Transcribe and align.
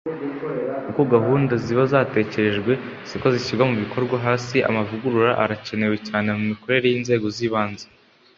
uko 0.89 1.01
gahunda 1.13 1.53
ziba 1.63 1.83
zatekerejwe 1.93 2.71
siko 3.09 3.25
zishyirwa 3.33 3.63
mu 3.69 3.75
bikorwa 3.83 4.15
hasi 4.25 4.57
amavugurura 4.69 5.31
arakenewe 5.43 5.95
cyane 6.07 6.27
mu 6.37 6.41
mikorere 6.51 6.85
y'inzego 6.89 7.25
z'ibanze 7.35 7.85